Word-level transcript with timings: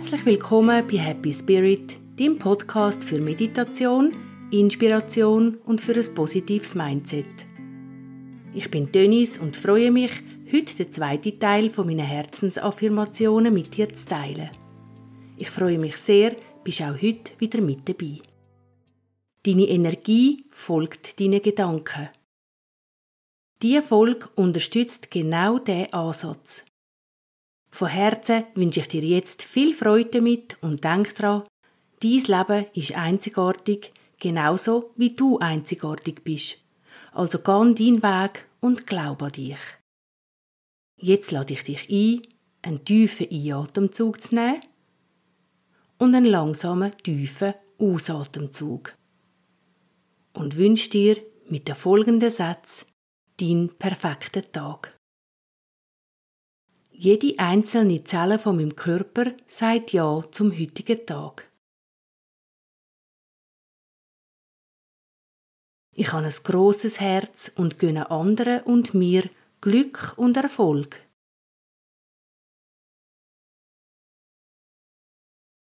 Herzlich 0.00 0.24
willkommen 0.24 0.86
bei 0.88 0.96
Happy 0.96 1.30
Spirit, 1.30 1.98
dem 2.18 2.38
Podcast 2.38 3.04
für 3.04 3.20
Meditation, 3.20 4.16
Inspiration 4.50 5.58
und 5.66 5.82
für 5.82 5.94
ein 5.94 6.14
positives 6.14 6.74
Mindset. 6.74 7.26
Ich 8.54 8.70
bin 8.70 8.90
Dennis 8.90 9.36
und 9.36 9.58
freue 9.58 9.90
mich, 9.90 10.12
heute 10.50 10.74
den 10.74 10.90
zweiten 10.90 11.38
Teil 11.38 11.68
von 11.68 11.86
meinen 11.86 12.06
Herzensaffirmationen 12.06 13.52
mit 13.52 13.76
dir 13.76 13.90
zu 13.90 14.06
teilen. 14.06 14.48
Ich 15.36 15.50
freue 15.50 15.78
mich 15.78 15.98
sehr, 15.98 16.34
bist 16.64 16.80
auch 16.80 16.94
heute 16.94 17.32
wieder 17.38 17.60
mit 17.60 17.86
dabei. 17.86 18.20
Deine 19.42 19.68
Energie 19.68 20.46
folgt 20.50 21.20
deinen 21.20 21.42
Gedanken. 21.42 22.08
Diese 23.60 23.82
Folge 23.82 24.30
unterstützt 24.34 25.10
genau 25.10 25.58
diesen 25.58 25.92
Ansatz. 25.92 26.64
Von 27.70 27.88
Herzen 27.88 28.44
wünsche 28.54 28.80
ich 28.80 28.88
dir 28.88 29.02
jetzt 29.02 29.42
viel 29.42 29.74
Freude 29.74 30.10
damit 30.10 30.56
und 30.60 30.84
denk 30.84 31.14
dran, 31.14 31.44
dein 32.00 32.22
Leben 32.22 32.66
ist 32.74 32.92
einzigartig, 32.92 33.92
genauso 34.18 34.90
wie 34.96 35.14
du 35.14 35.38
einzigartig 35.38 36.22
bist. 36.24 36.58
Also 37.12 37.38
geh 37.38 37.44
deinen 37.44 38.02
Weg 38.02 38.46
und 38.60 38.86
glaub 38.86 39.22
an 39.22 39.32
dich. 39.32 39.58
Jetzt 40.96 41.30
lade 41.30 41.54
ich 41.54 41.64
dich 41.64 41.88
ein, 41.88 42.22
einen 42.62 42.84
tiefen 42.84 43.28
Einatemzug 43.30 44.22
zu 44.22 44.34
nehmen 44.34 44.60
und 45.98 46.14
einen 46.14 46.26
langsamen, 46.26 46.96
tiefen 46.98 47.54
Ausatemzug. 47.78 48.94
Und 50.34 50.56
wünsche 50.56 50.90
dir 50.90 51.16
mit 51.48 51.68
den 51.68 51.74
folgenden 51.74 52.30
Sätzen 52.30 52.86
deinen 53.38 53.70
perfekten 53.70 54.52
Tag. 54.52 54.99
Jede 57.02 57.38
einzelne 57.38 58.04
Zelle 58.04 58.38
von 58.38 58.56
meinem 58.56 58.76
Körper 58.76 59.32
sagt 59.46 59.94
Ja 59.94 60.22
zum 60.32 60.52
heutigen 60.52 61.06
Tag. 61.06 61.50
Ich 65.96 66.12
habe 66.12 66.26
ein 66.26 66.30
großes 66.30 67.00
Herz 67.00 67.52
und 67.56 67.78
gönne 67.78 68.10
anderen 68.10 68.64
und 68.64 68.92
mir 68.92 69.30
Glück 69.62 70.12
und 70.18 70.36
Erfolg. 70.36 71.08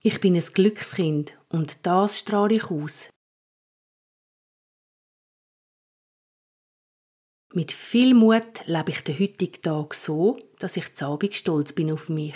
Ich 0.04 0.20
bin 0.20 0.36
ein 0.36 0.42
Glückskind 0.42 1.40
und 1.48 1.86
das 1.86 2.20
strahle 2.20 2.56
ich 2.56 2.70
aus. 2.70 3.08
Mit 7.52 7.72
viel 7.72 8.14
Mut 8.14 8.68
lebe 8.68 8.92
ich 8.92 9.04
den 9.04 9.18
heutigen 9.20 9.62
Tag 9.64 9.96
so, 9.96 10.38
dass 10.60 10.78
ich 10.78 11.02
Abend 11.02 11.34
stolz 11.34 11.74
bin 11.74 11.92
auf 11.92 12.08
mich. 12.08 12.36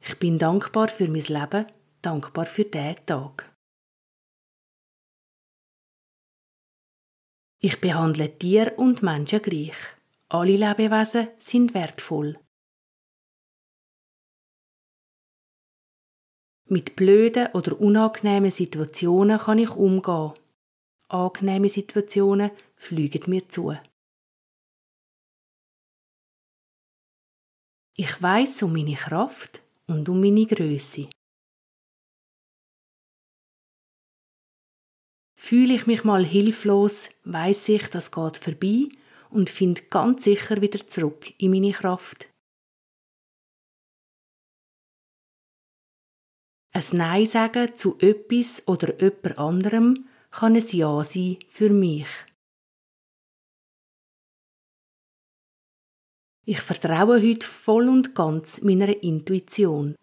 Ich 0.00 0.18
bin 0.18 0.40
dankbar 0.40 0.88
für 0.88 1.06
mein 1.06 1.22
Leben, 1.22 1.70
dankbar 2.02 2.46
für 2.46 2.64
diesen 2.64 3.06
Tag. 3.06 3.56
Ich 7.60 7.80
behandle 7.80 8.36
Tiere 8.36 8.74
und 8.74 9.04
Menschen 9.04 9.40
gleich. 9.40 9.76
Alle 10.30 10.56
Lebewesen 10.56 11.28
sind 11.38 11.74
wertvoll. 11.74 12.40
Mit 16.64 16.96
blöden 16.96 17.52
oder 17.52 17.80
unangenehmen 17.80 18.50
Situationen 18.50 19.38
kann 19.38 19.58
ich 19.58 19.70
umgehen 19.70 20.32
angenehme 21.12 21.68
Situationen 21.68 22.50
fliegen 22.76 23.30
mir 23.30 23.48
zu. 23.48 23.76
Ich 27.94 28.22
weiß 28.22 28.62
um 28.62 28.72
meine 28.72 28.94
Kraft 28.94 29.62
und 29.86 30.08
um 30.08 30.20
meine 30.20 30.46
Größe. 30.46 31.10
Fühle 35.38 35.74
ich 35.74 35.86
mich 35.86 36.04
mal 36.04 36.24
hilflos, 36.24 37.10
weiß 37.24 37.68
ich, 37.68 37.88
das 37.88 38.10
geht 38.10 38.38
vorbei 38.38 38.88
und 39.28 39.50
finde 39.50 39.82
ganz 39.82 40.24
sicher 40.24 40.62
wieder 40.62 40.86
zurück 40.86 41.34
in 41.38 41.50
meine 41.50 41.72
Kraft. 41.72 42.28
Ein 46.74 46.84
Nein 46.92 47.26
sagen 47.26 47.76
zu 47.76 47.98
etwas 47.98 48.66
oder 48.66 48.98
jemand 48.98 49.36
anderem 49.36 50.08
kann 50.32 50.56
es 50.56 50.72
Ja 50.72 51.04
sein 51.04 51.38
für 51.48 51.70
mich. 51.70 52.08
Ich 56.44 56.60
vertraue 56.60 57.22
heute 57.22 57.46
voll 57.46 57.88
und 57.88 58.14
ganz 58.16 58.62
meiner 58.62 59.02
Intuition. 59.02 59.94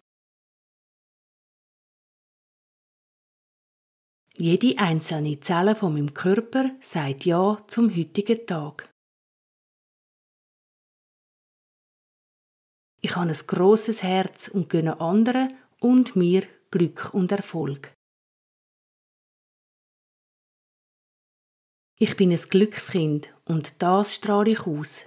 Jede 4.38 4.78
einzelne 4.78 5.38
Zelle 5.40 5.76
von 5.76 5.92
meinem 5.92 6.14
Körper 6.14 6.70
sagt 6.80 7.26
Ja 7.26 7.58
zum 7.66 7.94
heutigen 7.94 8.46
Tag. 8.46 8.88
Ich 13.02 13.16
habe 13.16 13.28
ein 13.28 13.36
grosses 13.46 14.02
Herz 14.02 14.48
und 14.48 14.70
gönne 14.70 15.00
anderen 15.00 15.54
und 15.80 16.16
mir 16.16 16.46
Glück 16.70 17.12
und 17.12 17.32
Erfolg. 17.32 17.99
Ich 22.02 22.16
bin 22.16 22.32
ein 22.32 22.38
Glückskind 22.38 23.28
und 23.44 23.82
das 23.82 24.14
strahle 24.14 24.52
ich 24.52 24.60
aus. 24.60 25.04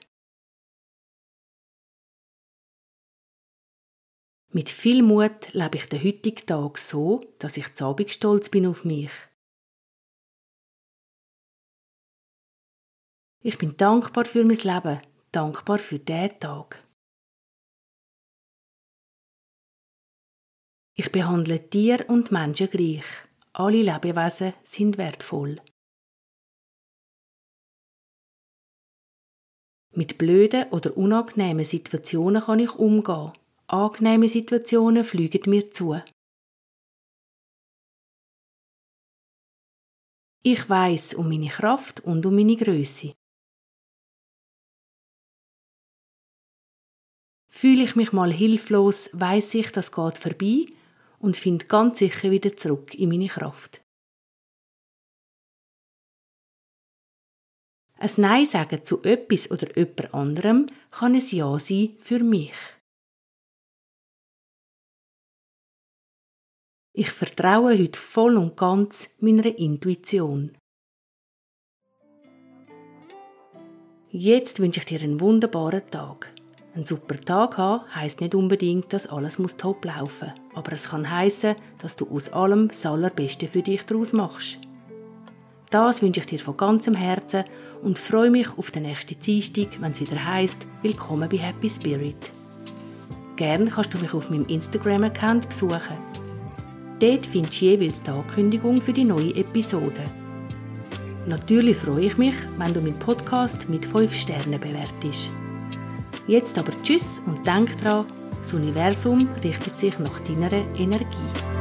Mit 4.52 4.70
viel 4.70 5.02
Mut 5.02 5.52
lebe 5.54 5.78
ich 5.78 5.90
den 5.90 6.04
heutigen 6.04 6.46
Tag 6.46 6.78
so, 6.78 7.26
dass 7.40 7.58
ich 7.58 7.82
Abend 7.82 8.12
stolz 8.12 8.50
bin 8.50 8.68
auf 8.68 8.86
mich. 8.86 9.10
Ich 13.42 13.58
bin 13.58 13.76
dankbar 13.76 14.26
für 14.26 14.44
mein 14.44 14.58
Leben, 14.58 15.02
dankbar 15.32 15.80
für 15.80 15.98
diesen 15.98 16.40
Tag. 16.40 16.88
Ich 20.94 21.12
behandle 21.12 21.68
Tiere 21.72 22.06
und 22.06 22.32
Menschen 22.32 22.70
gleich. 22.70 23.06
Alle 23.52 23.82
Lebewesen 23.82 24.54
sind 24.62 25.00
wertvoll. 25.00 25.60
Mit 29.96 30.18
blöden 30.18 30.72
oder 30.72 30.98
unangenehmen 30.98 31.66
Situationen 31.66 32.42
kann 32.42 32.60
ich 32.60 32.74
umgehen. 32.76 33.32
Angenehme 33.68 34.28
Situationen 34.28 35.06
fliegen 35.06 35.48
mir 35.52 35.70
zu. 35.70 36.02
Ich 40.44 40.68
weiß 40.68 41.14
um 41.14 41.30
meine 41.30 41.50
Kraft 41.50 42.00
und 42.02 42.26
um 42.26 42.36
meine 42.36 42.58
Größe. 42.58 43.14
Fühle 47.52 47.84
ich 47.84 47.96
mich 47.96 48.12
mal 48.12 48.34
hilflos, 48.34 49.12
weiß 49.14 49.54
ich, 49.54 49.72
das 49.72 49.92
geht 49.92 50.18
vorbei 50.18 50.66
und 51.20 51.38
finde 51.38 51.66
ganz 51.66 52.00
sicher 52.00 52.32
wieder 52.32 52.56
zurück 52.58 52.96
in 52.96 53.10
meine 53.10 53.28
Kraft. 53.28 53.83
Ein 58.04 58.12
Nein 58.18 58.46
sagen 58.46 58.84
zu 58.84 59.02
etwas 59.04 59.50
oder 59.50 59.78
jemand 59.78 60.14
anderem 60.14 60.68
kann 60.92 61.16
ein 61.16 61.24
Ja 61.30 61.58
sein 61.58 61.96
für 62.00 62.20
mich. 62.20 62.52
Ich 66.92 67.10
vertraue 67.12 67.80
heute 67.80 67.98
voll 67.98 68.36
und 68.36 68.58
ganz 68.58 69.10
meiner 69.20 69.46
Intuition. 69.58 70.52
Jetzt 74.10 74.60
wünsche 74.60 74.82
ich 74.82 74.86
dir 74.86 75.00
einen 75.00 75.22
wunderbaren 75.22 75.90
Tag. 75.90 76.30
Ein 76.76 76.86
super 76.86 77.16
Tag 77.22 77.58
haben 77.58 77.96
heisst 77.96 78.20
nicht 78.20 78.36
unbedingt, 78.36 78.92
dass 78.92 79.08
alles 79.08 79.40
muss 79.40 79.56
top 79.56 79.86
laufen, 79.86 80.34
aber 80.54 80.74
es 80.74 80.90
kann 80.90 81.10
heißen, 81.10 81.56
dass 81.80 81.96
du 81.96 82.10
aus 82.10 82.34
allem 82.34 82.68
das 82.68 82.86
Allerbeste 82.86 83.48
für 83.48 83.62
dich 83.62 83.86
daraus 83.86 84.12
machst. 84.12 84.60
Das 85.74 86.04
wünsche 86.04 86.20
ich 86.20 86.28
dir 86.28 86.38
von 86.38 86.56
ganzem 86.56 86.94
Herzen 86.94 87.46
und 87.82 87.98
freue 87.98 88.30
mich 88.30 88.60
auf 88.60 88.70
den 88.70 88.84
nächsten 88.84 89.20
Dienstag, 89.20 89.70
wenn 89.80 89.92
es 89.92 90.02
wieder 90.02 90.24
heisst 90.24 90.68
Willkommen 90.84 91.28
bei 91.28 91.38
Happy 91.38 91.68
Spirit. 91.68 92.32
Gerne 93.38 93.72
kannst 93.72 93.92
du 93.92 93.98
mich 93.98 94.14
auf 94.14 94.30
meinem 94.30 94.46
Instagram-Account 94.46 95.50
besuchen. 95.50 95.98
Dort 97.00 97.26
findest 97.26 97.60
du 97.60 97.66
jeweils 97.66 98.04
die 98.04 98.12
Ankündigung 98.12 98.84
für 98.84 98.94
die 98.94 99.04
neue 99.04 99.34
Episode. 99.34 100.06
Natürlich 101.26 101.78
freue 101.78 102.06
ich 102.06 102.20
mich, 102.20 102.36
wenn 102.60 102.72
du 102.72 102.80
meinen 102.80 103.00
Podcast 103.00 103.68
mit 103.68 103.84
5 103.84 104.14
Sternen 104.14 104.60
bewertest. 104.60 105.32
Jetzt 106.28 106.56
aber 106.60 106.74
Tschüss 106.84 107.20
und 107.26 107.48
denk 107.48 107.82
dran, 107.82 108.06
das 108.40 108.54
Universum 108.54 109.28
richtet 109.44 109.80
sich 109.80 109.98
nach 109.98 110.20
deiner 110.20 110.52
Energie. 110.78 111.53